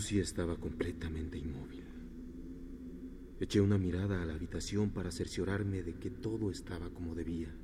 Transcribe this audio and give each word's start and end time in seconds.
Lucy 0.00 0.18
estaba 0.18 0.56
completamente 0.56 1.36
inmóvil. 1.36 1.84
Eché 3.38 3.60
una 3.60 3.76
mirada 3.76 4.22
a 4.22 4.24
la 4.24 4.32
habitación 4.32 4.88
para 4.88 5.10
cerciorarme 5.10 5.82
de 5.82 5.92
que 5.92 6.08
todo 6.08 6.50
estaba 6.50 6.88
como 6.88 7.14
debía. 7.14 7.54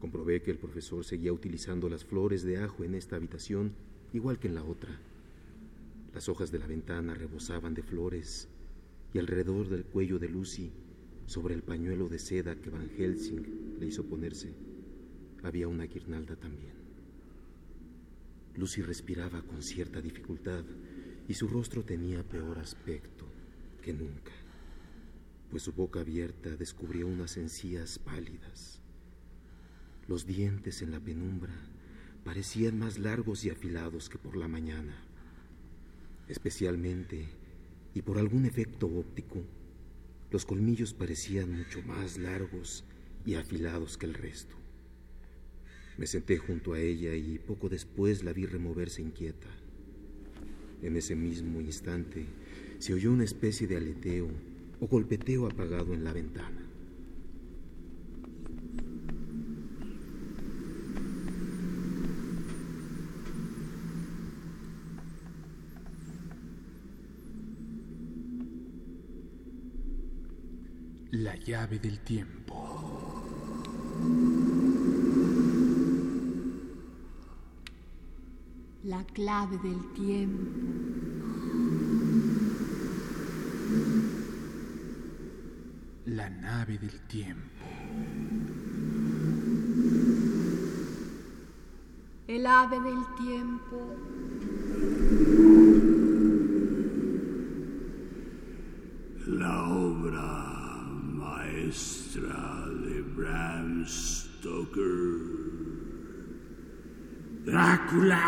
Comprobé 0.00 0.42
que 0.42 0.50
el 0.50 0.58
profesor 0.58 1.04
seguía 1.04 1.32
utilizando 1.32 1.88
las 1.88 2.04
flores 2.04 2.42
de 2.42 2.56
ajo 2.56 2.82
en 2.82 2.96
esta 2.96 3.14
habitación 3.14 3.70
igual 4.12 4.40
que 4.40 4.48
en 4.48 4.56
la 4.56 4.64
otra. 4.64 4.98
Las 6.12 6.28
hojas 6.28 6.50
de 6.50 6.58
la 6.58 6.66
ventana 6.66 7.14
rebosaban 7.14 7.72
de 7.72 7.84
flores 7.84 8.48
y 9.14 9.20
alrededor 9.20 9.68
del 9.68 9.84
cuello 9.84 10.18
de 10.18 10.28
Lucy, 10.28 10.72
sobre 11.26 11.54
el 11.54 11.62
pañuelo 11.62 12.08
de 12.08 12.18
seda 12.18 12.56
que 12.56 12.70
Van 12.70 12.90
Helsing 12.90 13.76
le 13.78 13.86
hizo 13.86 14.06
ponerse, 14.06 14.56
había 15.44 15.68
una 15.68 15.84
guirnalda 15.84 16.34
también. 16.34 16.74
Lucy 18.56 18.82
respiraba 18.82 19.42
con 19.42 19.62
cierta 19.62 20.00
dificultad 20.00 20.64
y 21.28 21.34
su 21.34 21.48
rostro 21.48 21.84
tenía 21.84 22.22
peor 22.22 22.58
aspecto 22.58 23.26
que 23.82 23.92
nunca, 23.92 24.32
pues 25.50 25.62
su 25.62 25.72
boca 25.72 26.00
abierta 26.00 26.56
descubría 26.56 27.06
unas 27.06 27.36
encías 27.36 27.98
pálidas. 27.98 28.80
Los 30.08 30.26
dientes 30.26 30.82
en 30.82 30.92
la 30.92 31.00
penumbra 31.00 31.54
parecían 32.24 32.78
más 32.78 32.98
largos 32.98 33.44
y 33.44 33.50
afilados 33.50 34.08
que 34.08 34.18
por 34.18 34.36
la 34.36 34.48
mañana. 34.48 35.02
Especialmente, 36.28 37.28
y 37.94 38.02
por 38.02 38.18
algún 38.18 38.46
efecto 38.46 38.86
óptico, 38.86 39.42
los 40.30 40.44
colmillos 40.44 40.92
parecían 40.92 41.52
mucho 41.52 41.82
más 41.82 42.18
largos 42.18 42.84
y 43.24 43.34
afilados 43.34 43.96
que 43.96 44.06
el 44.06 44.14
resto. 44.14 44.54
Me 45.96 46.06
senté 46.06 46.36
junto 46.36 46.74
a 46.74 46.80
ella 46.80 47.14
y 47.14 47.38
poco 47.38 47.68
después 47.68 48.22
la 48.22 48.32
vi 48.32 48.46
removerse 48.46 49.02
inquieta. 49.02 49.48
En 50.82 50.96
ese 50.96 51.16
mismo 51.16 51.60
instante 51.60 52.26
se 52.78 52.94
oyó 52.94 53.12
una 53.12 53.24
especie 53.24 53.66
de 53.66 53.76
aleteo 53.76 54.28
o 54.80 54.86
golpeteo 54.86 55.46
apagado 55.46 55.94
en 55.94 56.04
la 56.04 56.12
ventana. 56.12 56.62
La 71.12 71.34
llave 71.36 71.78
del 71.78 71.98
tiempo. 72.00 73.16
La 78.96 79.04
clave 79.04 79.58
del 79.58 79.92
tiempo. 79.92 80.58
La 86.06 86.30
nave 86.30 86.78
del 86.78 86.98
tiempo. 87.06 87.66
El 92.26 92.46
ave 92.46 92.80
del 92.80 93.04
tiempo. 93.18 93.76
La 99.26 99.74
obra 99.74 100.86
maestra 101.12 102.66
de 102.82 103.02
Bram 103.14 103.84
Stoker. 103.86 105.45
Drácula. 107.46 108.18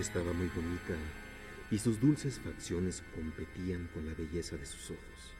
Estaba 0.00 0.32
muy 0.32 0.48
bonita 0.48 0.96
y 1.70 1.78
sus 1.78 2.00
dulces 2.00 2.40
facciones 2.40 3.04
competían 3.14 3.88
con 3.94 4.04
la 4.06 4.14
belleza 4.14 4.56
de 4.56 4.66
sus 4.66 4.90
ojos. 4.90 5.34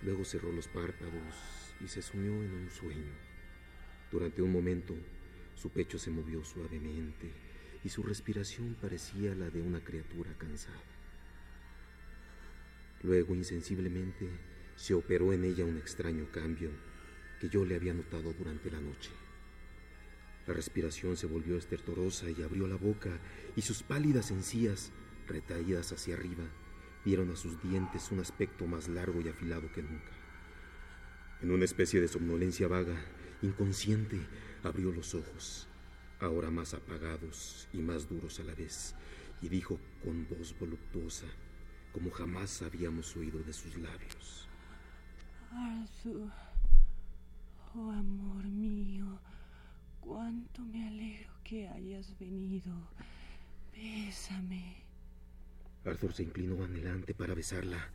Luego 0.00 0.24
cerró 0.24 0.50
los 0.50 0.68
párpados 0.68 1.34
y 1.84 1.86
se 1.86 2.00
sumió 2.00 2.32
en 2.32 2.50
un 2.50 2.70
sueño. 2.70 3.12
Durante 4.10 4.40
un 4.40 4.50
momento, 4.50 4.94
su 5.54 5.68
pecho 5.68 5.98
se 5.98 6.10
movió 6.10 6.42
suavemente 6.44 7.30
y 7.84 7.90
su 7.90 8.02
respiración 8.02 8.74
parecía 8.80 9.34
la 9.34 9.50
de 9.50 9.60
una 9.60 9.84
criatura 9.84 10.32
cansada. 10.38 10.82
Luego, 13.02 13.34
insensiblemente, 13.34 14.28
se 14.76 14.94
operó 14.94 15.32
en 15.34 15.44
ella 15.44 15.66
un 15.66 15.76
extraño 15.76 16.26
cambio 16.32 16.70
que 17.38 17.50
yo 17.50 17.66
le 17.66 17.76
había 17.76 17.92
notado 17.92 18.32
durante 18.32 18.70
la 18.70 18.80
noche. 18.80 19.10
La 20.46 20.54
respiración 20.54 21.16
se 21.16 21.26
volvió 21.26 21.56
estertorosa 21.56 22.28
y 22.30 22.42
abrió 22.42 22.66
la 22.66 22.76
boca, 22.76 23.10
y 23.54 23.62
sus 23.62 23.82
pálidas 23.82 24.30
encías, 24.30 24.92
retraídas 25.26 25.92
hacia 25.92 26.14
arriba, 26.14 26.44
dieron 27.04 27.30
a 27.30 27.36
sus 27.36 27.62
dientes 27.62 28.10
un 28.10 28.20
aspecto 28.20 28.66
más 28.66 28.88
largo 28.88 29.20
y 29.20 29.28
afilado 29.28 29.70
que 29.72 29.82
nunca. 29.82 30.12
En 31.40 31.50
una 31.50 31.64
especie 31.64 32.00
de 32.00 32.08
somnolencia 32.08 32.68
vaga, 32.68 32.96
inconsciente, 33.42 34.20
abrió 34.62 34.92
los 34.92 35.14
ojos, 35.14 35.68
ahora 36.20 36.50
más 36.50 36.74
apagados 36.74 37.68
y 37.72 37.78
más 37.78 38.08
duros 38.08 38.38
a 38.40 38.44
la 38.44 38.54
vez, 38.54 38.94
y 39.40 39.48
dijo 39.48 39.78
con 40.04 40.26
voz 40.28 40.56
voluptuosa, 40.58 41.26
como 41.92 42.10
jamás 42.10 42.62
habíamos 42.62 43.16
oído 43.16 43.40
de 43.40 43.52
sus 43.52 43.76
labios. 43.76 44.48
Arthur, 45.50 46.30
oh 47.74 47.90
amor 47.90 48.44
mío, 48.44 49.20
cuánto 50.02 50.62
me 50.62 50.86
alegro 50.86 51.32
que 51.44 51.68
hayas 51.68 52.14
venido. 52.18 52.72
Bésame. 53.74 54.82
Arthur 55.84 56.12
se 56.12 56.22
inclinó 56.24 56.62
adelante 56.62 57.14
para 57.14 57.34
besarla, 57.34 57.90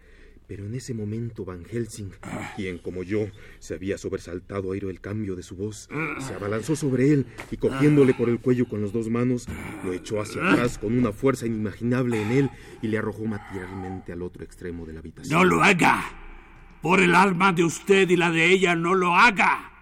pero 0.47 0.65
en 0.65 0.75
ese 0.75 0.93
momento 0.93 1.45
Van 1.45 1.63
Helsing, 1.63 2.11
quien 2.55 2.79
como 2.79 3.03
yo 3.03 3.27
se 3.59 3.75
había 3.75 3.97
sobresaltado 3.97 4.67
a 4.67 4.71
oír 4.71 4.85
el 4.85 4.99
cambio 4.99 5.35
de 5.35 5.43
su 5.43 5.55
voz, 5.55 5.87
se 6.19 6.33
abalanzó 6.33 6.75
sobre 6.75 7.11
él 7.11 7.27
y 7.51 7.57
cogiéndole 7.57 8.13
por 8.13 8.29
el 8.29 8.39
cuello 8.39 8.67
con 8.67 8.81
las 8.81 8.91
dos 8.91 9.09
manos, 9.09 9.47
lo 9.83 9.93
echó 9.93 10.19
hacia 10.19 10.51
atrás 10.51 10.77
con 10.77 10.97
una 10.97 11.11
fuerza 11.13 11.45
inimaginable 11.45 12.21
en 12.21 12.31
él 12.31 12.49
y 12.81 12.87
le 12.87 12.97
arrojó 12.97 13.25
materialmente 13.25 14.11
al 14.11 14.21
otro 14.21 14.43
extremo 14.43 14.85
de 14.85 14.93
la 14.93 14.99
habitación. 14.99 15.37
No 15.37 15.45
lo 15.45 15.63
haga. 15.63 16.03
Por 16.81 16.99
el 16.99 17.15
alma 17.15 17.53
de 17.53 17.63
usted 17.63 18.09
y 18.09 18.17
la 18.17 18.31
de 18.31 18.51
ella, 18.51 18.75
no 18.75 18.93
lo 18.95 19.15
haga. 19.15 19.76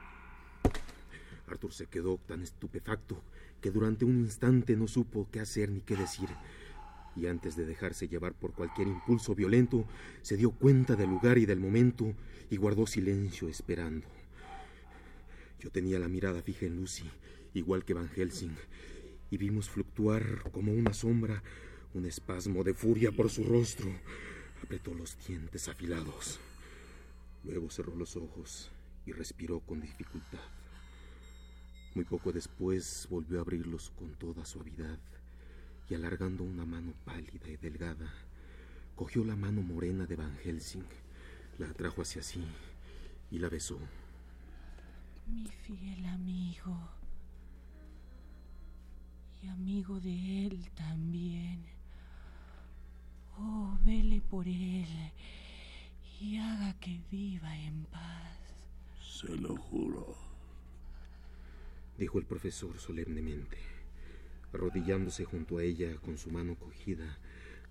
Arthur 1.48 1.74
se 1.74 1.88
quedó 1.88 2.18
tan 2.18 2.42
estupefacto 2.42 3.22
que 3.62 3.72
durante 3.72 4.06
un 4.06 4.20
instante 4.20 4.76
no 4.76 4.88
supo 4.88 5.28
qué 5.32 5.40
hacer 5.40 5.70
ni 5.70 5.82
qué 5.82 5.96
decir, 5.96 6.30
y 7.16 7.28
antes 7.28 7.56
de 7.56 7.66
dejarse 7.66 8.08
llevar 8.08 8.34
por 8.34 8.54
cualquier 8.54 8.88
impulso 8.88 9.36
violento, 9.36 9.86
se 10.22 10.38
dio 10.38 10.52
cuenta 10.52 10.96
del 10.96 11.10
lugar 11.10 11.38
y 11.38 11.46
del 11.46 11.60
momento 11.60 12.14
y 12.50 12.58
guardó 12.58 12.86
silencio 12.88 13.48
esperando. 13.48 14.08
Yo 15.60 15.72
tenía 15.72 15.98
la 15.98 16.10
mirada 16.10 16.42
fija 16.42 16.66
en 16.66 16.76
Lucy, 16.76 17.10
igual 17.54 17.86
que 17.86 17.94
Van 17.94 18.10
Helsing, 18.10 18.56
y 19.32 19.38
vimos 19.38 19.70
fluctuar 19.70 20.52
como 20.52 20.74
una 20.74 20.94
sombra 20.94 21.42
un 21.96 22.06
espasmo 22.06 22.64
de 22.64 22.74
furia 22.74 23.12
por 23.12 23.30
su 23.30 23.44
rostro. 23.46 23.90
Apretó 24.62 24.94
los 24.94 25.18
dientes 25.26 25.68
afilados. 25.70 26.40
Luego 27.44 27.70
cerró 27.70 27.96
los 27.96 28.18
ojos 28.18 28.70
y 29.06 29.14
respiró 29.14 29.62
con 29.62 29.80
dificultad. 29.80 30.40
Muy 31.96 32.04
poco 32.04 32.34
después 32.34 33.08
volvió 33.10 33.40
a 33.40 33.42
abrirlos 33.42 33.90
con 33.92 34.16
toda 34.16 34.44
suavidad 34.44 35.00
y 35.90 35.96
alargando 35.96 36.44
una 36.44 36.66
mano 36.66 36.94
pálida 37.06 37.48
y 37.48 37.56
delgada, 37.56 38.14
cogió 38.98 39.24
la 39.24 39.38
mano 39.38 39.62
morena 39.62 40.06
de 40.06 40.18
Van 40.18 40.36
Helsing, 40.44 40.84
la 41.58 41.70
atrajo 41.70 42.02
hacia 42.02 42.22
sí 42.22 42.44
y 43.32 43.40
la 43.40 43.48
besó. 43.48 43.80
Mi 45.26 45.48
fiel 45.48 46.06
amigo. 46.08 46.78
Y 49.42 49.48
amigo 49.48 49.98
de 50.02 50.48
él 50.48 50.70
también. 50.76 51.64
Oh, 53.38 53.78
vele 53.86 54.20
por 54.20 54.46
él 54.46 55.14
y 56.20 56.38
haga 56.40 56.74
que 56.82 57.00
viva 57.10 57.58
en 57.58 57.86
paz. 57.86 58.38
Se 59.00 59.34
lo 59.38 59.56
juro 59.56 60.35
dijo 61.98 62.20
el 62.20 62.26
profesor 62.26 62.78
solemnemente, 62.80 63.58
arrodillándose 64.54 65.26
junto 65.26 65.58
a 65.58 65.64
ella 65.64 65.96
con 65.98 66.18
su 66.18 66.32
mano 66.32 66.56
cogida, 66.56 67.18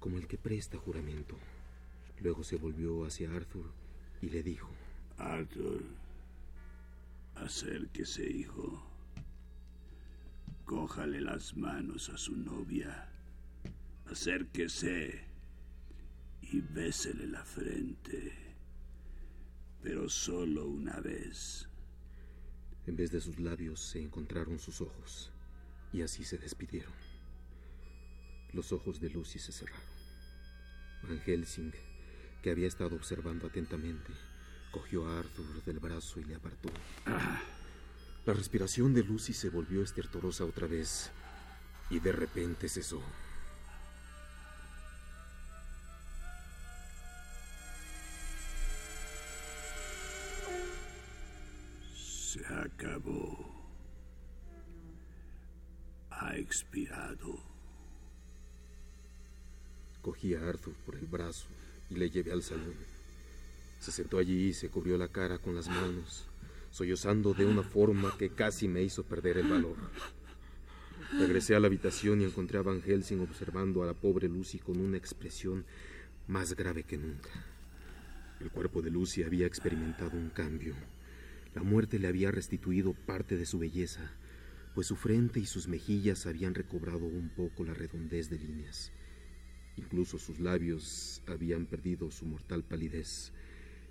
como 0.01 0.19
el 0.19 0.27
que 0.27 0.39
presta 0.39 0.79
juramento. 0.79 1.37
Luego 2.21 2.45
se 2.45 2.57
volvió 2.57 3.05
hacia 3.05 3.35
Arthur 3.35 3.71
y 4.21 4.29
le 4.29 4.43
dijo, 4.43 4.71
Arthur, 5.19 5.83
acérquese, 7.35 8.29
hijo. 8.31 8.83
Cójale 10.65 11.21
las 11.21 11.57
manos 11.57 12.09
a 12.09 12.17
su 12.17 12.37
novia. 12.37 13.09
Acérquese 14.07 15.25
y 16.43 16.61
bésele 16.61 17.27
la 17.27 17.45
frente, 17.45 18.33
pero 19.83 20.09
solo 20.09 20.67
una 20.67 21.01
vez. 21.01 21.69
En 22.87 22.97
vez 22.97 23.11
de 23.11 23.21
sus 23.21 23.39
labios 23.39 23.81
se 23.81 24.01
encontraron 24.01 24.59
sus 24.59 24.81
ojos, 24.81 25.31
y 25.93 26.03
así 26.03 26.25
se 26.25 26.39
despidieron. 26.39 26.93
Los 28.53 28.73
ojos 28.73 29.01
de 29.01 29.11
Lucy 29.11 29.39
se 29.39 29.53
cerraron. 29.53 29.81
Van 31.03 31.21
Helsing, 31.21 31.73
que 32.43 32.51
había 32.51 32.69
estado 32.69 32.95
observando 32.97 33.47
atentamente, 33.47 34.13
cogió 34.71 35.09
a 35.09 35.19
Arthur 35.19 35.65
del 35.65 35.79
brazo 35.79 36.21
y 36.21 36.25
le 36.25 36.35
apartó. 36.35 36.69
La 38.27 38.33
respiración 38.33 38.95
de 38.95 39.03
Lucy 39.03 39.33
se 39.33 39.51
volvió 39.51 39.83
estertorosa 39.83 40.45
otra 40.45 40.67
vez 40.67 41.11
y 41.91 42.01
de 42.01 42.13
repente 42.13 42.69
cesó. 42.69 43.03
Expirado. 56.37 57.39
Cogí 60.03 60.35
a 60.35 60.49
Arthur 60.49 60.75
por 60.85 60.97
el 60.97 61.07
brazo 61.07 61.47
y 61.91 61.95
le 61.95 62.11
llevé 62.11 62.33
al 62.33 62.43
salón. 62.43 62.75
Se 63.79 63.93
sentó 63.93 64.19
allí 64.19 64.49
y 64.49 64.53
se 64.53 64.69
cubrió 64.69 64.99
la 64.99 65.07
cara 65.07 65.39
con 65.39 65.55
las 65.55 65.69
manos, 65.69 66.27
sollozando 66.73 67.35
de 67.35 67.47
una 67.47 67.63
forma 67.63 68.17
que 68.19 68.31
casi 68.31 68.67
me 68.67 68.83
hizo 68.83 69.05
perder 69.05 69.39
el 69.39 69.49
valor. 69.49 69.77
Regresé 71.13 71.55
a 71.55 71.61
la 71.61 71.69
habitación 71.69 72.21
y 72.21 72.25
encontré 72.25 72.59
a 72.59 72.63
Van 72.63 72.83
Helsing 72.83 73.21
observando 73.21 73.85
a 73.85 73.87
la 73.87 73.95
pobre 73.95 74.29
Lucy 74.29 74.59
con 74.59 74.81
una 74.81 74.97
expresión 74.97 75.65
más 76.27 76.57
grave 76.57 76.83
que 76.83 76.99
nunca. 76.99 77.31
El 78.41 78.51
cuerpo 78.51 78.83
de 78.83 78.91
Lucy 78.91 79.23
había 79.23 79.47
experimentado 79.47 80.17
un 80.17 80.31
cambio. 80.31 80.75
La 81.55 81.63
muerte 81.63 82.01
le 82.01 82.09
había 82.09 82.33
restituido 82.33 82.93
parte 82.93 83.37
de 83.37 83.47
su 83.47 83.61
belleza, 83.61 84.11
pues 84.75 84.89
su 84.89 84.97
frente 84.97 85.39
y 85.39 85.47
sus 85.47 85.69
mejillas 85.69 86.27
habían 86.27 86.55
recobrado 86.55 87.07
un 87.07 87.29
poco 87.29 87.65
la 87.65 87.75
redondez 87.75 88.29
de 88.29 88.39
líneas. 88.39 88.93
Incluso 89.77 90.19
sus 90.19 90.41
labios 90.41 91.23
habían 91.27 91.67
perdido 91.67 92.11
su 92.11 92.27
mortal 92.27 92.65
palidez. 92.65 93.33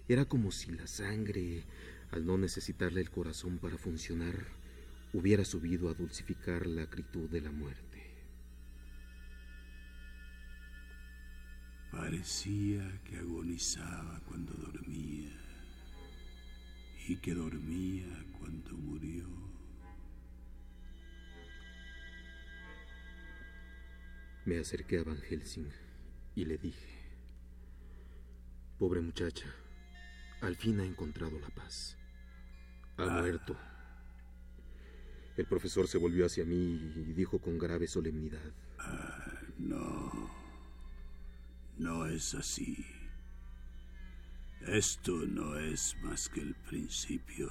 Era 0.08 0.26
como 0.26 0.52
si 0.52 0.72
la 0.72 0.88
sangre, 0.88 1.64
al 2.12 2.26
no 2.26 2.38
necesitarle 2.38 3.00
el 3.00 3.10
corazón 3.10 3.60
para 3.60 3.78
funcionar, 3.78 4.36
hubiera 5.14 5.46
subido 5.46 5.90
a 5.90 5.94
dulcificar 5.94 6.68
la 6.68 6.84
acritud 6.84 7.30
de 7.30 7.42
la 7.42 7.52
muerte. 7.52 7.94
Parecía 11.92 13.02
que 13.06 13.18
agonizaba 13.18 14.20
cuando 14.26 14.54
dormía 14.54 15.32
y 17.08 17.18
que 17.18 17.34
dormía 17.34 18.26
cuando 18.40 18.72
murió. 18.76 19.43
Me 24.46 24.60
acerqué 24.60 25.00
a 25.00 25.04
Van 25.04 25.22
Helsing 25.22 25.70
y 26.36 26.46
le 26.46 26.58
dije, 26.58 26.90
pobre 28.78 29.00
muchacha, 29.02 29.46
al 30.42 30.56
fin 30.58 30.80
ha 30.80 30.86
encontrado 30.86 31.40
la 31.40 31.50
paz. 31.50 31.98
Ha 32.98 33.04
Ah. 33.04 33.22
muerto. 33.22 33.58
El 35.38 35.46
profesor 35.48 35.88
se 35.88 35.98
volvió 35.98 36.26
hacia 36.26 36.46
mí 36.46 36.56
y 36.96 37.14
dijo 37.14 37.40
con 37.40 37.58
grave 37.58 37.88
solemnidad, 37.88 38.52
Ah, 38.78 39.40
no, 39.58 40.30
no 41.78 42.06
es 42.06 42.34
así. 42.36 42.86
Esto 44.68 45.12
no 45.26 45.58
es 45.58 45.96
más 46.04 46.28
que 46.30 46.42
el 46.42 46.54
principio. 46.56 47.50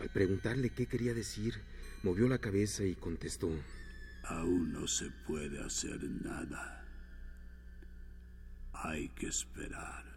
al 0.00 0.08
preguntarle 0.08 0.70
qué 0.70 0.86
quería 0.86 1.12
decir, 1.12 1.60
movió 2.02 2.26
la 2.26 2.38
cabeza 2.38 2.84
y 2.84 2.94
contestó, 2.94 3.50
Aún 4.24 4.72
no 4.72 4.86
se 4.86 5.10
puede 5.26 5.62
hacer 5.62 6.02
nada. 6.04 6.84
Hay 8.72 9.08
que 9.10 9.26
esperar. 9.26 10.10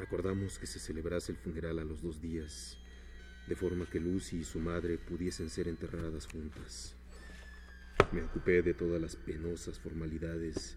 Acordamos 0.00 0.58
que 0.58 0.66
se 0.66 0.78
celebrase 0.78 1.32
el 1.32 1.38
funeral 1.38 1.78
a 1.78 1.84
los 1.84 2.00
dos 2.00 2.22
días, 2.22 2.78
de 3.48 3.56
forma 3.56 3.86
que 3.86 3.98
Lucy 3.98 4.38
y 4.38 4.44
su 4.44 4.60
madre 4.60 4.98
pudiesen 4.98 5.50
ser 5.50 5.68
enterradas 5.68 6.26
juntas. 6.26 6.94
Me 8.12 8.22
ocupé 8.22 8.62
de 8.62 8.72
todas 8.72 9.00
las 9.00 9.16
penosas 9.16 9.78
formalidades 9.80 10.76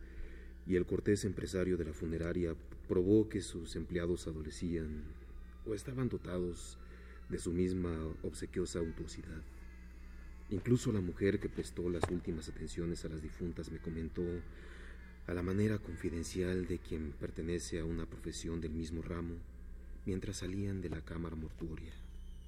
y 0.66 0.76
el 0.76 0.86
cortés 0.86 1.26
empresario 1.26 1.78
de 1.78 1.86
la 1.86 1.94
funeraria 1.94 2.56
probó 2.88 3.30
que 3.30 3.42
sus 3.42 3.76
empleados 3.76 4.28
adolecían 4.28 5.04
o 5.66 5.74
estaban 5.76 6.10
dotados 6.10 6.78
de 7.30 7.38
su 7.38 7.52
misma 7.52 7.96
obsequiosa 8.24 8.82
untuosidad. 8.82 9.42
Incluso 10.50 10.92
la 10.92 11.02
mujer 11.02 11.40
que 11.40 11.50
prestó 11.50 11.88
las 11.90 12.04
últimas 12.10 12.50
atenciones 12.50 13.06
a 13.06 13.10
las 13.10 13.22
difuntas 13.22 13.72
me 13.72 13.78
comentó 13.78 14.24
a 15.28 15.34
la 15.34 15.44
manera 15.44 15.78
confidencial 15.78 16.66
de 16.66 16.80
quien 16.80 17.12
pertenece 17.12 17.80
a 17.80 17.86
una 17.86 18.08
profesión 18.08 18.60
del 18.60 18.72
mismo 18.72 19.04
ramo, 19.04 19.36
mientras 20.08 20.38
salían 20.38 20.82
de 20.82 20.90
la 20.90 21.02
cámara 21.02 21.36
mortuoria. 21.36 21.94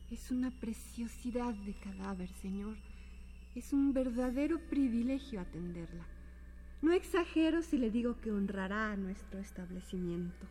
Es 0.09 0.31
una 0.31 0.49
preciosidad 0.59 1.53
de 1.53 1.75
cadáver, 1.75 2.29
señor. 2.41 2.75
Es 3.53 3.73
un 3.73 3.91
verdadero 3.91 4.59
privilegio 4.69 5.41
atenderla. 5.41 6.05
No 6.81 6.93
exagero 6.93 7.61
si 7.61 7.77
le 7.77 7.91
digo 7.91 8.15
que 8.21 8.31
honrará 8.31 8.93
a 8.93 8.95
nuestro 8.95 9.41
establecimiento. 9.41 10.47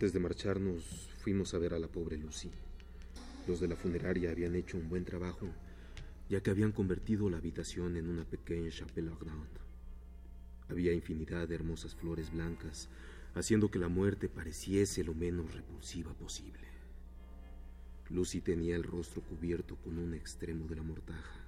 Antes 0.00 0.14
de 0.14 0.20
marcharnos, 0.20 1.10
fuimos 1.18 1.52
a 1.52 1.58
ver 1.58 1.74
a 1.74 1.78
la 1.78 1.86
pobre 1.86 2.16
Lucy. 2.16 2.50
Los 3.46 3.60
de 3.60 3.68
la 3.68 3.76
funeraria 3.76 4.30
habían 4.30 4.54
hecho 4.54 4.78
un 4.78 4.88
buen 4.88 5.04
trabajo, 5.04 5.46
ya 6.30 6.42
que 6.42 6.48
habían 6.48 6.72
convertido 6.72 7.28
la 7.28 7.36
habitación 7.36 7.98
en 7.98 8.08
una 8.08 8.24
pequeña 8.24 8.70
chapelle 8.70 9.10
grande. 9.20 9.60
Había 10.70 10.94
infinidad 10.94 11.46
de 11.46 11.54
hermosas 11.54 11.94
flores 11.94 12.32
blancas, 12.32 12.88
haciendo 13.34 13.70
que 13.70 13.78
la 13.78 13.88
muerte 13.88 14.30
pareciese 14.30 15.04
lo 15.04 15.12
menos 15.12 15.52
repulsiva 15.52 16.14
posible. 16.14 16.66
Lucy 18.08 18.40
tenía 18.40 18.76
el 18.76 18.84
rostro 18.84 19.20
cubierto 19.20 19.76
con 19.76 19.98
un 19.98 20.14
extremo 20.14 20.66
de 20.66 20.76
la 20.76 20.82
mortaja. 20.82 21.44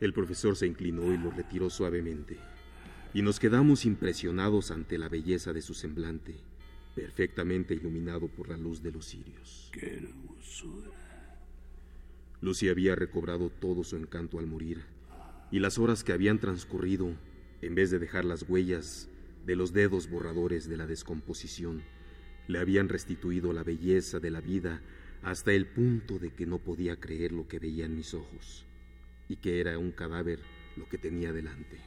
El 0.00 0.12
profesor 0.12 0.54
se 0.54 0.66
inclinó 0.66 1.14
y 1.14 1.16
lo 1.16 1.30
retiró 1.30 1.70
suavemente, 1.70 2.36
y 3.14 3.22
nos 3.22 3.40
quedamos 3.40 3.86
impresionados 3.86 4.70
ante 4.70 4.98
la 4.98 5.08
belleza 5.08 5.54
de 5.54 5.62
su 5.62 5.72
semblante 5.72 6.42
perfectamente 6.98 7.74
iluminado 7.74 8.26
por 8.26 8.48
la 8.48 8.56
luz 8.56 8.82
de 8.82 8.90
los 8.90 9.06
cirios. 9.06 9.70
¡Qué 9.72 9.98
hermosura! 9.98 10.90
Lucy 12.40 12.68
había 12.68 12.96
recobrado 12.96 13.50
todo 13.50 13.84
su 13.84 13.94
encanto 13.94 14.40
al 14.40 14.48
morir, 14.48 14.82
y 15.52 15.60
las 15.60 15.78
horas 15.78 16.02
que 16.02 16.12
habían 16.12 16.40
transcurrido, 16.40 17.12
en 17.62 17.76
vez 17.76 17.92
de 17.92 18.00
dejar 18.00 18.24
las 18.24 18.48
huellas 18.48 19.08
de 19.46 19.54
los 19.54 19.72
dedos 19.72 20.10
borradores 20.10 20.68
de 20.68 20.76
la 20.76 20.88
descomposición, 20.88 21.82
le 22.48 22.58
habían 22.58 22.88
restituido 22.88 23.52
la 23.52 23.62
belleza 23.62 24.18
de 24.18 24.32
la 24.32 24.40
vida 24.40 24.82
hasta 25.22 25.52
el 25.52 25.66
punto 25.66 26.18
de 26.18 26.32
que 26.32 26.46
no 26.46 26.58
podía 26.58 26.98
creer 26.98 27.30
lo 27.30 27.46
que 27.46 27.60
veía 27.60 27.86
en 27.86 27.94
mis 27.94 28.12
ojos, 28.12 28.66
y 29.28 29.36
que 29.36 29.60
era 29.60 29.78
un 29.78 29.92
cadáver 29.92 30.40
lo 30.76 30.88
que 30.88 30.98
tenía 30.98 31.32
delante. 31.32 31.78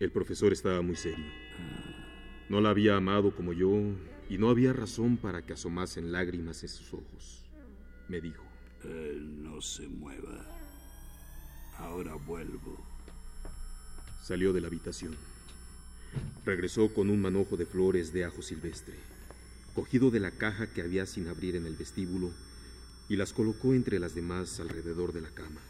El 0.00 0.10
profesor 0.10 0.50
estaba 0.50 0.80
muy 0.80 0.96
serio. 0.96 1.26
No 2.48 2.62
la 2.62 2.70
había 2.70 2.96
amado 2.96 3.36
como 3.36 3.52
yo 3.52 3.70
y 4.30 4.38
no 4.38 4.48
había 4.48 4.72
razón 4.72 5.18
para 5.18 5.44
que 5.44 5.52
asomasen 5.52 6.10
lágrimas 6.10 6.62
en 6.62 6.70
sus 6.70 6.94
ojos. 6.94 7.44
Me 8.08 8.18
dijo. 8.22 8.42
Él 8.82 9.42
no 9.42 9.60
se 9.60 9.86
mueva. 9.86 10.46
Ahora 11.76 12.14
vuelvo. 12.14 12.82
Salió 14.22 14.54
de 14.54 14.62
la 14.62 14.68
habitación. 14.68 15.14
Regresó 16.46 16.94
con 16.94 17.10
un 17.10 17.20
manojo 17.20 17.58
de 17.58 17.66
flores 17.66 18.10
de 18.14 18.24
ajo 18.24 18.40
silvestre, 18.40 18.94
cogido 19.74 20.10
de 20.10 20.20
la 20.20 20.30
caja 20.30 20.72
que 20.72 20.80
había 20.80 21.04
sin 21.04 21.28
abrir 21.28 21.56
en 21.56 21.66
el 21.66 21.76
vestíbulo, 21.76 22.32
y 23.10 23.16
las 23.16 23.34
colocó 23.34 23.74
entre 23.74 23.98
las 23.98 24.14
demás 24.14 24.60
alrededor 24.60 25.12
de 25.12 25.20
la 25.20 25.30
cama. 25.30 25.60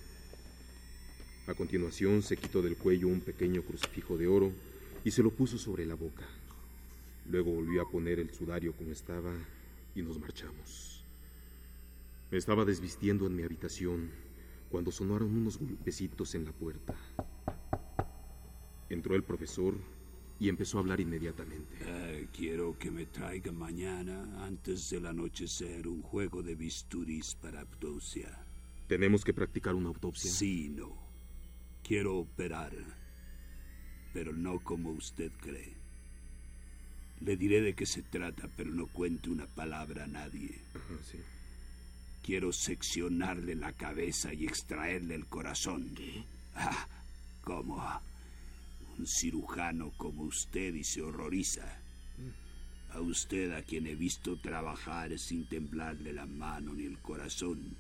A 1.51 1.55
continuación 1.55 2.23
se 2.23 2.37
quitó 2.37 2.63
del 2.63 2.77
cuello 2.77 3.09
un 3.09 3.23
pequeño 3.23 3.63
crucifijo 3.63 4.17
de 4.17 4.29
oro 4.29 4.53
y 5.05 5.11
se 5.11 5.21
lo 5.21 5.33
puso 5.33 5.59
sobre 5.59 5.85
la 5.85 5.97
boca. 5.97 6.25
Luego 7.29 7.51
volvió 7.51 7.83
a 7.83 7.91
poner 7.91 8.21
el 8.21 8.31
sudario 8.33 8.73
como 8.73 8.93
estaba 8.93 9.33
y 9.97 10.03
nos 10.03 10.21
marchamos. 10.21 11.05
Me 12.31 12.39
estaba 12.39 12.65
desvistiendo 12.65 13.27
en 13.27 13.35
mi 13.35 13.43
habitación 13.43 14.11
cuando 14.71 14.93
sonaron 14.93 15.37
unos 15.37 15.59
golpecitos 15.59 16.37
en 16.37 16.45
la 16.45 16.53
puerta. 16.53 16.95
Entró 18.89 19.17
el 19.17 19.25
profesor 19.25 19.75
y 20.39 20.49
empezó 20.49 20.79
a 20.79 20.83
hablar 20.83 21.01
inmediatamente. 21.01 21.79
Eh, 21.81 22.29
quiero 22.33 22.79
que 22.79 22.93
me 22.93 23.07
traiga 23.07 23.51
mañana, 23.51 24.47
antes 24.47 24.89
del 24.91 25.05
anochecer, 25.05 25.89
un 25.89 26.01
juego 26.01 26.45
de 26.45 26.55
bisturís 26.55 27.35
para 27.35 27.63
autopsia. 27.63 28.47
¿Tenemos 28.87 29.25
que 29.25 29.35
practicar 29.35 29.75
una 29.75 29.89
autopsia? 29.89 30.31
Sí, 30.31 30.69
no. 30.69 31.10
Quiero 31.91 32.19
operar, 32.19 32.71
pero 34.13 34.33
no 34.33 34.61
como 34.61 34.91
usted 34.91 35.33
cree. 35.41 35.75
Le 37.21 37.37
diré 37.37 37.63
de 37.63 37.75
qué 37.75 37.85
se 37.85 38.03
trata, 38.03 38.49
pero 38.57 38.71
no 38.71 38.87
cuente 38.87 39.29
una 39.29 39.49
palabra 39.49 40.05
a 40.05 40.07
nadie. 40.07 40.61
sí. 41.03 41.19
Quiero 42.23 42.53
seccionarle 42.53 43.57
la 43.57 43.73
cabeza 43.73 44.33
y 44.33 44.47
extraerle 44.47 45.17
el 45.17 45.27
corazón. 45.27 45.93
¿Qué? 45.97 46.23
Ah, 46.55 46.87
¿Cómo? 47.43 47.83
Un 48.97 49.05
cirujano 49.09 49.91
como 49.97 50.23
usted 50.23 50.73
y 50.75 50.85
se 50.85 51.03
horroriza. 51.03 51.77
A 52.91 53.01
usted 53.01 53.51
a 53.51 53.63
quien 53.63 53.89
he 53.89 53.97
visto 53.97 54.37
trabajar 54.37 55.19
sin 55.19 55.45
temblarle 55.49 56.13
la 56.13 56.27
mano 56.27 56.73
ni 56.73 56.85
el 56.85 57.01
corazón 57.01 57.77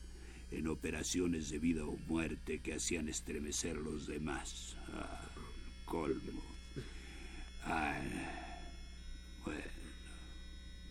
en 0.50 0.66
operaciones 0.68 1.50
de 1.50 1.58
vida 1.58 1.84
o 1.84 1.96
muerte 2.08 2.60
que 2.60 2.74
hacían 2.74 3.08
estremecer 3.08 3.76
a 3.76 3.80
los 3.80 4.06
demás. 4.06 4.76
Ah, 4.92 5.28
colmo. 5.84 6.42
bueno, 9.44 9.70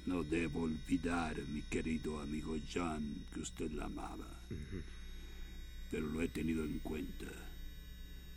no 0.06 0.24
debo 0.24 0.64
olvidar, 0.64 1.38
mi 1.50 1.62
querido 1.64 2.20
amigo 2.20 2.56
John, 2.74 3.26
que 3.34 3.42
usted 3.42 3.72
la 3.72 3.86
amaba. 3.86 4.28
Pero 5.92 6.08
lo 6.08 6.22
he 6.22 6.28
tenido 6.28 6.64
en 6.64 6.80
cuenta, 6.80 7.28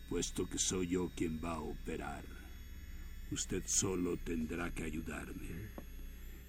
puesto 0.09 0.49
que 0.49 0.59
soy 0.59 0.89
yo 0.89 1.11
quien 1.15 1.41
va 1.43 1.55
a 1.55 1.61
operar. 1.61 2.25
Usted 3.31 3.63
solo 3.67 4.17
tendrá 4.19 4.73
que 4.75 4.85
ayudarme. 4.85 5.71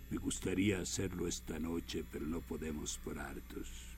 Me 0.10 0.18
gustaría 0.18 0.80
hacerlo 0.80 1.28
esta 1.28 1.58
noche, 1.60 2.04
pero 2.12 2.26
no 2.26 2.42
podemos 2.42 3.00
por 3.04 3.18
hartos. 3.18 3.93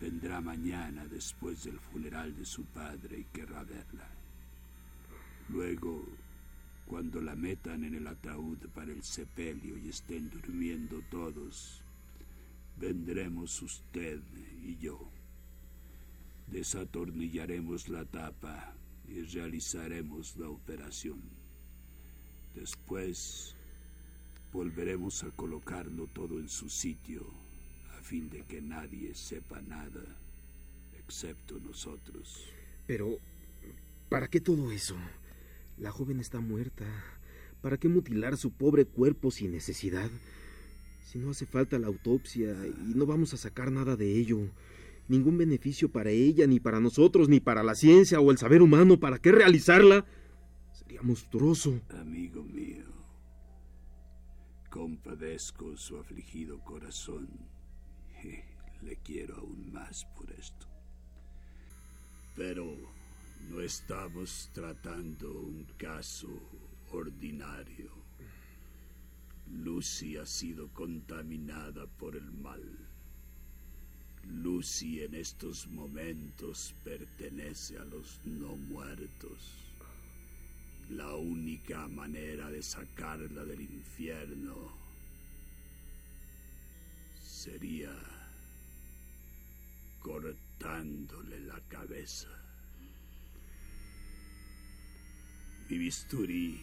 Vendrá 0.00 0.42
mañana 0.42 1.06
después 1.06 1.64
del 1.64 1.78
funeral 1.78 2.36
de 2.36 2.44
su 2.44 2.64
padre 2.66 3.20
y 3.20 3.24
querrá 3.24 3.64
verla. 3.64 4.08
Luego, 5.48 6.04
cuando 6.86 7.20
la 7.22 7.34
metan 7.34 7.82
en 7.84 7.94
el 7.94 8.06
ataúd 8.06 8.58
para 8.74 8.92
el 8.92 9.02
sepelio 9.02 9.78
y 9.78 9.88
estén 9.88 10.28
durmiendo 10.28 11.00
todos, 11.10 11.82
vendremos 12.78 13.62
usted 13.62 14.20
y 14.62 14.76
yo. 14.76 15.10
Desatornillaremos 16.48 17.88
la 17.88 18.04
tapa 18.04 18.74
y 19.08 19.22
realizaremos 19.22 20.36
la 20.36 20.50
operación. 20.50 21.22
Después 22.54 23.56
volveremos 24.52 25.24
a 25.24 25.30
colocarlo 25.30 26.06
todo 26.08 26.38
en 26.38 26.48
su 26.48 26.68
sitio 26.68 27.45
fin 28.06 28.30
de 28.30 28.42
que 28.44 28.62
nadie 28.62 29.14
sepa 29.14 29.60
nada, 29.62 30.04
excepto 30.96 31.58
nosotros. 31.58 32.46
Pero, 32.86 33.18
¿para 34.08 34.28
qué 34.28 34.40
todo 34.40 34.70
eso? 34.70 34.94
La 35.76 35.90
joven 35.90 36.20
está 36.20 36.38
muerta. 36.38 36.84
¿Para 37.62 37.78
qué 37.78 37.88
mutilar 37.88 38.36
su 38.36 38.52
pobre 38.52 38.84
cuerpo 38.84 39.32
sin 39.32 39.50
necesidad? 39.50 40.08
Si 41.04 41.18
no 41.18 41.30
hace 41.30 41.46
falta 41.46 41.80
la 41.80 41.88
autopsia 41.88 42.54
y 42.88 42.94
no 42.94 43.06
vamos 43.06 43.34
a 43.34 43.38
sacar 43.38 43.72
nada 43.72 43.96
de 43.96 44.14
ello, 44.14 44.38
ningún 45.08 45.36
beneficio 45.36 45.90
para 45.90 46.10
ella, 46.10 46.46
ni 46.46 46.60
para 46.60 46.78
nosotros, 46.78 47.28
ni 47.28 47.40
para 47.40 47.64
la 47.64 47.74
ciencia 47.74 48.20
o 48.20 48.30
el 48.30 48.38
saber 48.38 48.62
humano, 48.62 49.00
¿para 49.00 49.18
qué 49.18 49.32
realizarla? 49.32 50.06
Sería 50.72 51.02
monstruoso. 51.02 51.80
Amigo 51.90 52.44
mío, 52.44 52.84
compadezco 54.70 55.76
su 55.76 55.96
afligido 55.98 56.60
corazón 56.60 57.55
le 58.82 58.96
quiero 58.96 59.36
aún 59.36 59.72
más 59.72 60.04
por 60.16 60.30
esto. 60.32 60.66
Pero 62.34 62.66
no 63.48 63.60
estamos 63.60 64.50
tratando 64.52 65.32
un 65.32 65.64
caso 65.76 66.28
ordinario. 66.92 67.90
Lucy 69.48 70.16
ha 70.16 70.26
sido 70.26 70.68
contaminada 70.72 71.86
por 71.86 72.16
el 72.16 72.30
mal. 72.32 72.62
Lucy 74.24 75.02
en 75.02 75.14
estos 75.14 75.68
momentos 75.68 76.74
pertenece 76.82 77.78
a 77.78 77.84
los 77.84 78.20
no 78.24 78.56
muertos. 78.56 79.66
La 80.90 81.14
única 81.14 81.86
manera 81.88 82.50
de 82.50 82.62
sacarla 82.62 83.44
del 83.44 83.60
infierno 83.60 84.72
sería 87.22 87.90
cortándole 90.06 91.40
la 91.40 91.60
cabeza. 91.68 92.28
Mi 95.68 95.78
bisturí. 95.78 96.62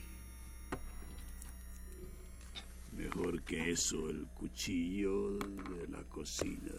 Mejor 2.93 3.43
que 3.43 3.71
eso, 3.71 4.09
el 4.09 4.27
cuchillo 4.27 5.37
de 5.37 5.87
la 5.89 6.03
cocina. 6.03 6.71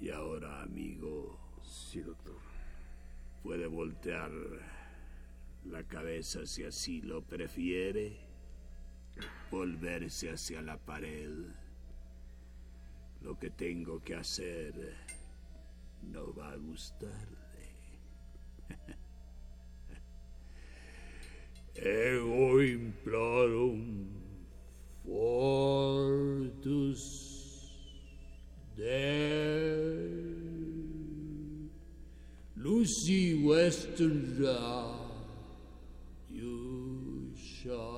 Y 0.00 0.10
ahora, 0.10 0.62
amigo. 0.62 1.40
Sí, 1.64 2.02
doctor. 2.02 2.38
Puede 3.42 3.66
voltear 3.66 4.30
la 5.64 5.82
cabeza 5.82 6.46
si 6.46 6.62
así 6.62 7.02
lo 7.02 7.22
prefiere. 7.22 8.16
volverse 9.50 10.30
hacia 10.30 10.62
la 10.62 10.78
pared. 10.78 11.61
Lo 13.22 13.38
que 13.38 13.50
tengo 13.50 14.02
que 14.02 14.14
hacer 14.14 14.74
no 16.02 16.34
va 16.34 16.52
a 16.52 16.56
gustarle. 16.56 17.38
Ego 21.74 22.62
implorum 22.62 24.08
fortus 25.04 27.02
de 28.76 29.32
Lucy 32.56 33.44
Westenra. 33.44 34.98
You 36.30 37.32
shall 37.36 37.91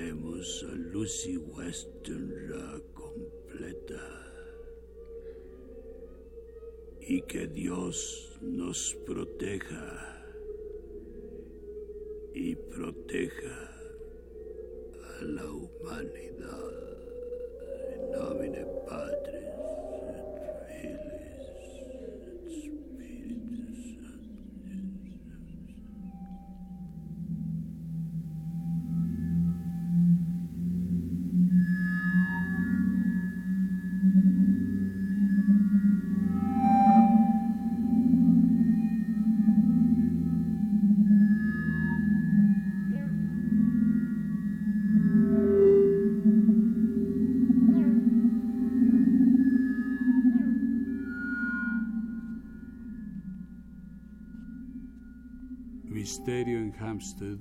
A 0.00 0.74
Lucy 0.92 1.36
Weston 1.36 2.48
la 2.48 2.80
completa. 2.94 4.00
Y 7.00 7.20
que 7.22 7.48
Dios 7.48 8.38
nos 8.40 8.96
proteja 9.04 10.24
y 12.32 12.54
proteja 12.54 13.70
a 15.18 15.24
la 15.24 15.50
humanidad. 15.50 16.37
Hampstead. 56.98 57.38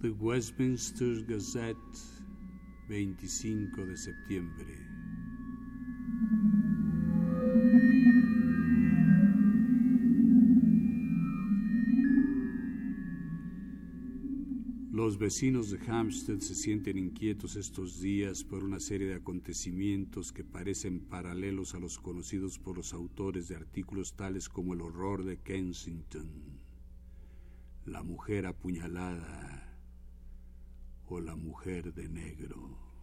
The 0.00 0.10
Westminster 0.10 1.22
Gazette, 1.24 1.76
25 2.88 3.86
de 3.86 3.96
septiembre. 3.96 4.94
Los 14.90 15.16
vecinos 15.16 15.70
de 15.70 15.78
Hampstead 15.86 16.40
se 16.40 16.56
sienten 16.56 16.98
inquietos 16.98 17.54
estos 17.54 18.00
días 18.00 18.42
por 18.42 18.64
una 18.64 18.80
serie 18.80 19.06
de 19.06 19.14
acontecimientos 19.14 20.32
que 20.32 20.42
parecen 20.42 20.98
paralelos 20.98 21.76
a 21.76 21.78
los 21.78 22.00
conocidos 22.00 22.58
por 22.58 22.76
los 22.76 22.92
autores 22.92 23.46
de 23.46 23.54
artículos 23.54 24.16
tales 24.16 24.48
como 24.48 24.74
el 24.74 24.80
horror 24.80 25.24
de 25.24 25.36
Kensington, 25.36 26.53
la 27.86 28.02
mujer 28.02 28.46
apuñalada 28.46 29.78
o 31.06 31.20
la 31.20 31.36
mujer 31.36 31.92
de 31.92 32.08
negro. 32.08 32.93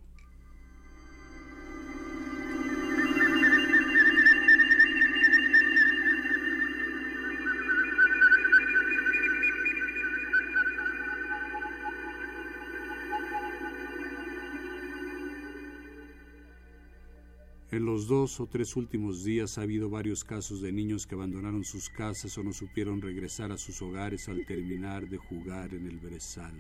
Los 18.02 18.08
dos 18.08 18.40
o 18.40 18.48
tres 18.48 18.76
últimos 18.76 19.24
días 19.24 19.60
ha 19.60 19.62
habido 19.62 19.88
varios 19.88 20.24
casos 20.24 20.60
de 20.60 20.72
niños 20.72 21.06
que 21.06 21.14
abandonaron 21.14 21.64
sus 21.64 21.88
casas 21.88 22.36
o 22.36 22.42
no 22.42 22.52
supieron 22.52 23.00
regresar 23.00 23.52
a 23.52 23.60
sus 23.60 23.80
hogares 23.84 24.28
al 24.28 24.44
terminar 24.44 25.08
de 25.08 25.18
jugar 25.18 25.76
en 25.76 25.86
el 25.86 26.00
brezal. 26.00 26.52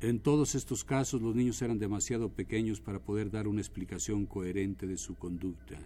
En 0.00 0.20
todos 0.20 0.54
estos 0.54 0.84
casos 0.84 1.20
los 1.20 1.34
niños 1.34 1.60
eran 1.62 1.80
demasiado 1.80 2.28
pequeños 2.28 2.80
para 2.80 3.00
poder 3.00 3.32
dar 3.32 3.48
una 3.48 3.62
explicación 3.62 4.26
coherente 4.26 4.86
de 4.86 4.96
su 4.96 5.16
conducta. 5.16 5.76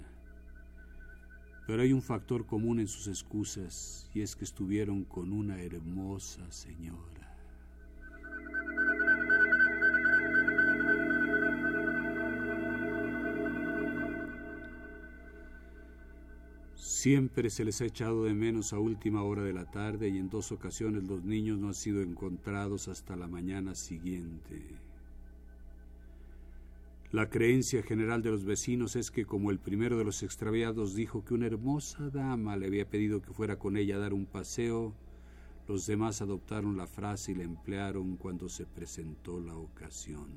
Pero 1.71 1.83
hay 1.83 1.93
un 1.93 2.03
factor 2.03 2.47
común 2.47 2.81
en 2.81 2.89
sus 2.89 3.07
excusas 3.07 4.11
y 4.13 4.23
es 4.23 4.35
que 4.35 4.43
estuvieron 4.43 5.05
con 5.05 5.33
una 5.33 5.63
hermosa 5.63 6.51
señora. 6.51 6.99
Siempre 16.75 17.51
se 17.51 17.65
les 17.65 17.81
ha 17.81 17.85
echado 17.85 18.25
de 18.25 18.35
menos 18.35 18.73
a 18.73 18.81
última 18.81 19.23
hora 19.23 19.45
de 19.45 19.53
la 19.53 19.71
tarde 19.71 20.09
y 20.09 20.19
en 20.19 20.29
dos 20.29 20.51
ocasiones 20.51 21.05
los 21.05 21.23
niños 21.23 21.61
no 21.61 21.69
han 21.69 21.75
sido 21.75 22.03
encontrados 22.03 22.89
hasta 22.89 23.15
la 23.15 23.29
mañana 23.29 23.77
siguiente. 23.77 24.90
La 27.13 27.29
creencia 27.29 27.83
general 27.83 28.23
de 28.23 28.31
los 28.31 28.45
vecinos 28.45 28.95
es 28.95 29.11
que 29.11 29.27
como 29.27 29.51
el 29.51 29.59
primero 29.59 29.99
de 29.99 30.05
los 30.05 30.23
extraviados 30.23 30.95
dijo 30.95 31.25
que 31.25 31.35
una 31.35 31.49
hermosa 31.49 32.09
dama 32.09 32.57
le 32.57 32.67
había 32.67 32.89
pedido 32.89 33.21
que 33.21 33.33
fuera 33.33 33.59
con 33.59 33.77
ella 33.77 33.97
a 33.97 33.99
dar 33.99 34.13
un 34.15 34.27
paseo, 34.27 34.95
los 35.67 35.87
demás 35.87 36.23
adoptaron 36.23 36.77
la 36.77 36.87
frase 36.87 37.33
y 37.33 37.35
la 37.35 37.43
emplearon 37.43 38.17
cuando 38.17 38.49
se 38.49 38.65
presentó 38.65 39.41
la 39.41 39.57
ocasión. 39.57 40.31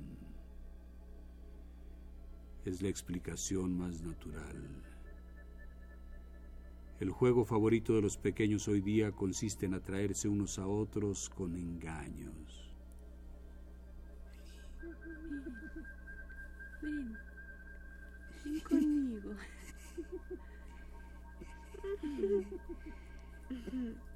Es 2.66 2.82
la 2.82 2.90
explicación 2.90 3.78
más 3.78 4.02
natural. 4.02 4.84
El 7.00 7.12
juego 7.12 7.46
favorito 7.46 7.94
de 7.94 8.02
los 8.02 8.18
pequeños 8.18 8.68
hoy 8.68 8.82
día 8.82 9.12
consiste 9.12 9.68
en 9.68 9.76
atraerse 9.76 10.28
unos 10.28 10.58
a 10.58 10.66
otros 10.66 11.30
con 11.30 11.56
engaños. 11.56 12.63
Ven, 16.84 17.18
ven 18.44 18.60
conmigo. 18.60 19.32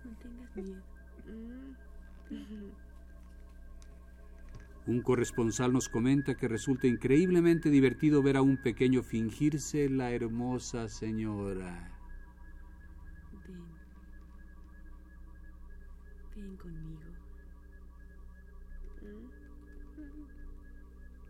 No 0.03 0.12
tengas 0.21 0.56
miedo. 0.58 0.84
Un 4.86 5.01
corresponsal 5.01 5.71
nos 5.71 5.88
comenta 5.88 6.36
que 6.36 6.49
resulta 6.49 6.88
increíblemente 6.88 7.69
divertido 7.69 8.21
ver 8.21 8.36
a 8.36 8.41
un 8.41 8.58
pequeño 8.58 9.01
fingirse 9.01 9.89
la 9.89 10.12
hermosa 10.12 10.89
señora. 10.89 11.97
Ven. 13.47 13.63
Ven 16.36 16.58
conmigo. 16.58 17.17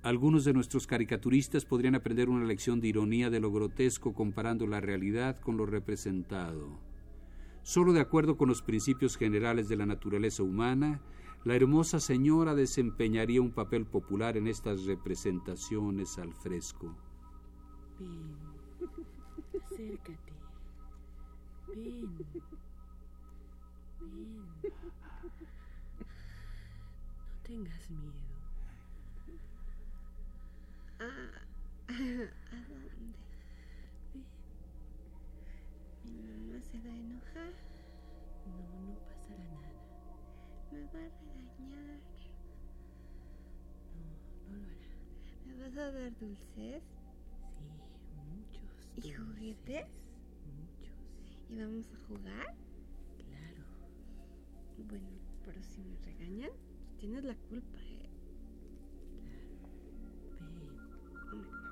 Algunos 0.08 0.46
de 0.46 0.54
nuestros 0.54 0.88
caricaturistas 0.88 1.65
podrían 1.65 1.93
aprender 1.93 2.30
una 2.30 2.46
lección 2.46 2.80
de 2.80 2.88
ironía 2.88 3.30
de 3.30 3.41
lo 3.41 3.52
grotesco 3.52 4.13
comparando 4.13 4.65
la 4.65 4.80
realidad 4.80 5.38
con 5.41 5.58
lo 5.58 5.65
representado. 5.65 6.80
Solo 7.62 7.91
de 7.91 8.00
acuerdo 8.00 8.38
con 8.38 8.48
los 8.48 8.62
principios 8.62 9.17
generales 9.17 9.67
de 9.67 9.76
la 9.76 9.86
naturaleza 9.86 10.43
humana, 10.43 11.02
la 11.43 11.58
hermosa 11.58 12.00
señora 12.00 12.56
desempeñaría 12.56 13.41
un 13.41 13.52
papel 13.52 13.86
popular 13.86 14.38
en 14.38 14.48
estas 14.48 14.86
representaciones 14.86 16.17
al 16.17 16.34
fresco. 16.34 16.96
Ven, 18.00 18.38
acércate. 19.62 20.34
Ven. 21.67 22.15
Ven. 24.00 24.38
No 27.28 27.43
tengas 27.43 27.89
miedo. 27.89 28.27
¿A 31.98 32.00
dónde? 32.00 32.30
Ven. 34.14 34.26
Mi 36.04 36.22
mamá 36.22 36.62
se 36.62 36.78
va 36.78 36.92
a 36.92 36.96
enojar. 36.96 37.54
No, 38.46 38.54
no 38.86 38.94
pasará 39.00 39.44
nada. 39.46 39.82
Me 40.72 40.82
va 40.82 41.00
a 41.00 41.10
regañar. 41.10 42.00
No, 43.98 44.06
no 44.48 44.58
lo 44.60 44.68
hará. 44.68 44.94
¿Me 45.48 45.52
vas 45.56 45.76
a 45.76 45.92
dar 45.92 46.12
dulces? 46.20 46.84
Sí, 47.58 47.66
muchos. 48.30 48.72
¿Y 49.04 49.12
juguetes? 49.14 49.88
Muchos. 50.56 51.50
¿Y 51.50 51.56
vamos 51.60 51.86
a 51.92 51.98
jugar? 52.08 52.56
Claro. 53.26 53.64
Bueno, 54.88 55.10
pero 55.44 55.64
si 55.64 55.82
me 55.82 55.98
regañan, 56.06 56.52
tienes 57.00 57.24
la 57.24 57.36
culpa, 57.50 57.80
¿eh? 57.80 58.08
Ven. 59.24 59.58
Ven 61.32 61.67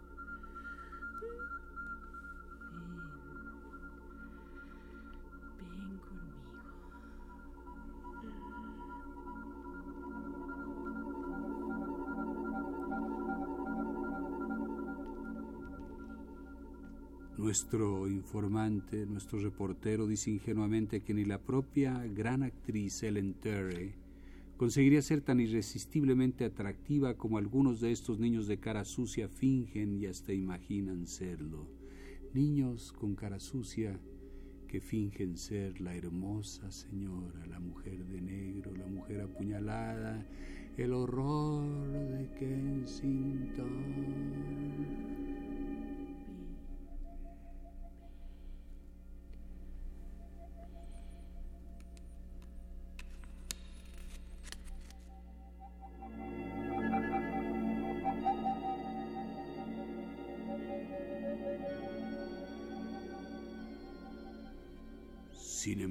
Nuestro 17.55 18.09
informante, 18.09 19.05
nuestro 19.05 19.39
reportero, 19.39 20.07
dice 20.07 20.29
ingenuamente 20.29 20.99
que 21.03 21.13
ni 21.13 21.23
la 21.23 21.39
propia 21.39 22.05
gran 22.05 22.43
actriz 22.43 23.01
Ellen 23.01 23.33
Terry 23.35 23.93
conseguiría 24.57 25.01
ser 25.01 25.21
tan 25.21 25.39
irresistiblemente 25.39 26.43
atractiva 26.43 27.13
como 27.13 27.37
algunos 27.37 27.79
de 27.79 27.93
estos 27.93 28.19
niños 28.19 28.47
de 28.47 28.57
cara 28.57 28.83
sucia 28.83 29.29
fingen 29.29 29.95
y 29.95 30.05
hasta 30.05 30.33
imaginan 30.33 31.07
serlo. 31.07 31.65
Niños 32.33 32.91
con 32.91 33.15
cara 33.15 33.39
sucia 33.39 33.97
que 34.67 34.81
fingen 34.81 35.37
ser 35.37 35.79
la 35.79 35.95
hermosa 35.95 36.69
señora, 36.71 37.45
la 37.47 37.61
mujer 37.61 38.05
de 38.07 38.19
negro, 38.19 38.75
la 38.75 38.87
mujer 38.87 39.21
apuñalada, 39.21 40.27
el 40.75 40.91
horror 40.91 41.63
de 41.89 42.29
Kensington. 42.37 44.25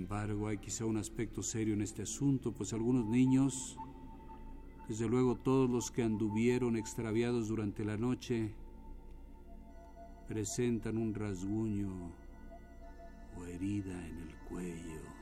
Embargo, 0.04 0.48
hay 0.48 0.58
quizá 0.58 0.84
un 0.84 0.98
aspecto 0.98 1.42
serio 1.42 1.72
en 1.72 1.80
este 1.80 2.02
asunto, 2.02 2.52
pues 2.52 2.74
algunos 2.74 3.06
niños, 3.06 3.74
desde 4.86 5.08
luego 5.08 5.34
todos 5.34 5.70
los 5.70 5.90
que 5.90 6.02
anduvieron 6.02 6.76
extraviados 6.76 7.48
durante 7.48 7.86
la 7.86 7.96
noche, 7.96 8.52
presentan 10.28 10.98
un 10.98 11.14
rasguño 11.14 12.12
o 13.34 13.46
herida 13.46 13.94
en 14.06 14.16
el 14.28 14.34
cuello. 14.46 15.13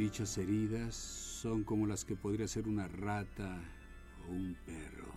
Dichas 0.00 0.38
heridas 0.38 0.94
son 0.94 1.62
como 1.62 1.86
las 1.86 2.06
que 2.06 2.16
podría 2.16 2.48
ser 2.48 2.66
una 2.66 2.88
rata 2.88 3.60
o 4.26 4.32
un 4.32 4.56
perro. 4.64 5.12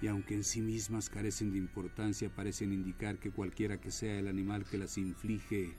Y 0.00 0.06
aunque 0.06 0.32
en 0.32 0.44
sí 0.44 0.62
mismas 0.62 1.10
carecen 1.10 1.52
de 1.52 1.58
importancia, 1.58 2.34
parecen 2.34 2.72
indicar 2.72 3.18
que 3.18 3.32
cualquiera 3.32 3.78
que 3.78 3.90
sea 3.90 4.18
el 4.18 4.28
animal 4.28 4.64
que 4.64 4.78
las 4.78 4.96
inflige, 4.96 5.74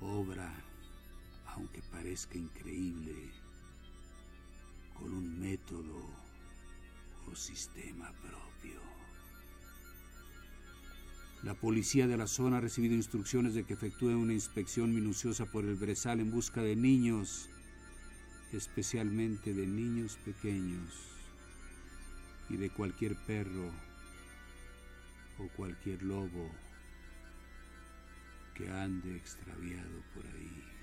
obra, 0.00 0.50
aunque 1.48 1.82
parezca 1.82 2.38
increíble, 2.38 3.30
con 4.94 5.12
un 5.12 5.38
método 5.38 6.08
o 7.30 7.36
sistema 7.36 8.10
propio. 8.22 8.95
La 11.42 11.54
policía 11.54 12.06
de 12.06 12.16
la 12.16 12.26
zona 12.26 12.58
ha 12.58 12.60
recibido 12.60 12.94
instrucciones 12.94 13.54
de 13.54 13.64
que 13.64 13.74
efectúe 13.74 14.08
una 14.08 14.32
inspección 14.32 14.94
minuciosa 14.94 15.46
por 15.46 15.64
el 15.64 15.76
brezal 15.76 16.20
en 16.20 16.30
busca 16.30 16.62
de 16.62 16.76
niños, 16.76 17.50
especialmente 18.52 19.52
de 19.52 19.66
niños 19.66 20.16
pequeños 20.24 20.92
y 22.48 22.56
de 22.56 22.70
cualquier 22.70 23.16
perro 23.26 23.70
o 25.38 25.48
cualquier 25.56 26.02
lobo 26.02 26.50
que 28.54 28.68
ande 28.70 29.16
extraviado 29.16 30.02
por 30.14 30.26
ahí. 30.26 30.75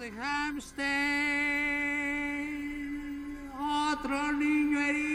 El 0.00 0.06
horror 0.06 0.16
de 0.16 0.22
Hampstead. 0.22 0.80
Otro 3.92 4.32
niño 4.32 4.80
herido. 4.80 5.09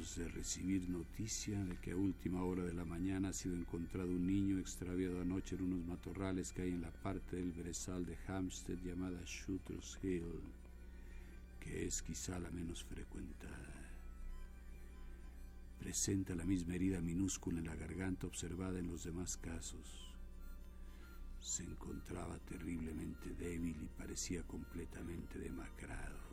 De 0.00 0.28
recibir 0.28 0.88
noticia 0.88 1.62
de 1.62 1.76
que 1.76 1.90
a 1.90 1.96
última 1.96 2.42
hora 2.42 2.64
de 2.64 2.72
la 2.72 2.86
mañana 2.86 3.28
ha 3.28 3.32
sido 3.34 3.54
encontrado 3.54 4.08
un 4.08 4.26
niño 4.26 4.58
extraviado 4.58 5.20
anoche 5.20 5.56
en 5.56 5.64
unos 5.64 5.84
matorrales 5.86 6.52
que 6.52 6.62
hay 6.62 6.70
en 6.70 6.80
la 6.80 6.90
parte 6.90 7.36
del 7.36 7.52
brezal 7.52 8.06
de 8.06 8.16
Hampstead 8.26 8.78
llamada 8.78 9.20
Shooter's 9.26 9.98
Hill, 10.02 10.40
que 11.60 11.84
es 11.84 12.00
quizá 12.00 12.38
la 12.38 12.50
menos 12.50 12.82
frecuentada. 12.82 13.90
Presenta 15.78 16.34
la 16.34 16.46
misma 16.46 16.76
herida 16.76 17.02
minúscula 17.02 17.58
en 17.58 17.66
la 17.66 17.76
garganta 17.76 18.26
observada 18.26 18.78
en 18.78 18.88
los 18.88 19.04
demás 19.04 19.36
casos. 19.36 20.14
Se 21.40 21.62
encontraba 21.62 22.38
terriblemente 22.38 23.34
débil 23.38 23.76
y 23.82 24.00
parecía 24.00 24.42
completamente 24.44 25.38
demacrado. 25.38 26.29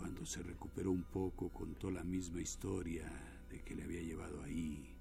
Cuando 0.00 0.24
se 0.24 0.42
recuperó 0.42 0.92
un 0.92 1.02
poco, 1.02 1.50
contó 1.50 1.90
la 1.90 2.02
misma 2.02 2.40
historia 2.40 3.04
de 3.50 3.60
que 3.60 3.74
le 3.74 3.84
había 3.84 4.00
llevado 4.00 4.42
ahí 4.42 4.96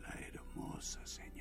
la 0.00 0.14
hermosa 0.20 1.04
señora. 1.04 1.31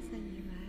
Dónde 0.00 0.10
me 0.10 0.12
vas 0.12 0.12
a 0.12 0.16
llevar? 0.16 0.68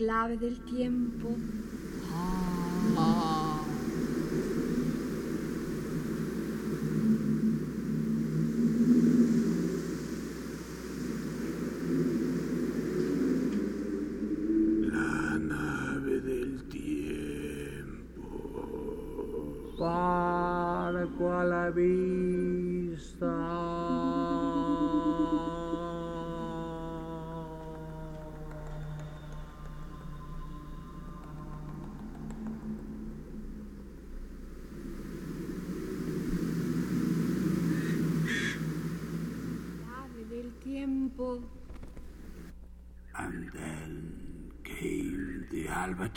clave 0.00 0.38
del 0.38 0.58
tiempo. 0.64 1.36
La 14.90 15.38
nave 15.38 16.20
del 16.22 16.66
tiempo. 16.68 18.22
Barco 19.78 21.30
a 21.30 21.44
la 21.44 21.70
vista. 21.70 23.69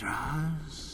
Madras. 0.04 0.93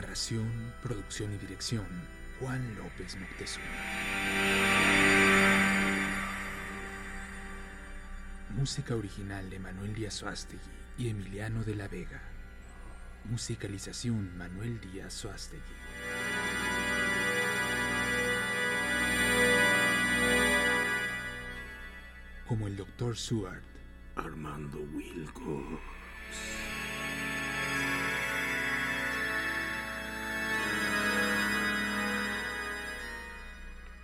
Narración, 0.00 0.72
producción 0.82 1.30
y 1.34 1.36
dirección 1.36 1.84
Juan 2.38 2.74
López 2.74 3.18
Moctezuma. 3.20 3.66
Música 8.56 8.96
original 8.96 9.50
de 9.50 9.58
Manuel 9.58 9.94
Díaz 9.94 10.14
Suástegui 10.14 10.62
y 10.96 11.10
Emiliano 11.10 11.64
de 11.64 11.74
la 11.74 11.86
Vega. 11.86 12.22
Musicalización 13.24 14.38
Manuel 14.38 14.80
Díaz 14.80 15.12
Suástegui. 15.12 15.60
Como 22.48 22.68
el 22.68 22.76
Dr. 22.76 23.18
Seward, 23.18 23.60
Armando 24.16 24.78
Wilcox. 24.94 25.78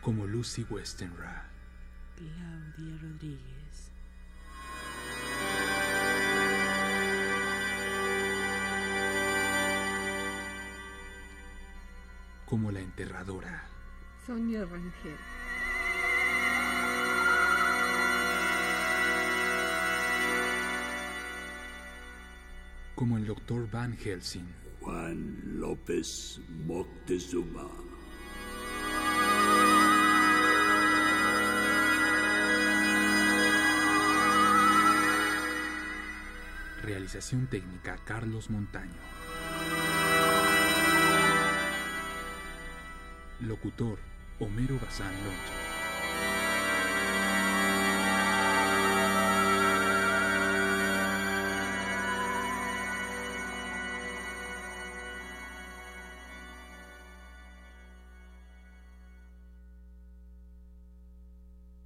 Como 0.07 0.25
Lucy 0.25 0.65
Westenra, 0.71 1.51
Claudia 2.15 2.97
Rodríguez. 3.03 3.91
como 12.45 12.71
la 12.71 12.79
enterradora, 12.79 13.65
Sonia 14.25 14.65
Rangel. 14.65 15.17
como 22.95 23.19
el 23.19 23.27
Dr. 23.27 23.69
Van 23.73 23.97
Helsing, 23.97 24.47
Juan 24.83 25.59
López 25.59 26.41
Moctezuma. 26.65 27.86
Realización 37.07 37.47
técnica 37.47 37.97
Carlos 38.05 38.51
Montaño. 38.51 38.91
Locutor 43.39 43.99
Homero 44.41 44.77
Bazán 44.81 45.15
Loncha. 45.23 45.66